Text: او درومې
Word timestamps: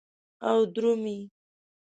او 0.49 0.57
درومې 0.73 1.17